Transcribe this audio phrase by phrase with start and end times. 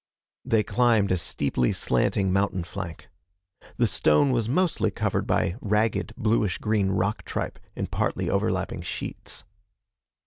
[0.43, 3.07] They climbed a steeply slanting mountain flank.
[3.77, 9.43] The stone was mostly covered by ragged, bluish green rock tripe in partly overlapping sheets.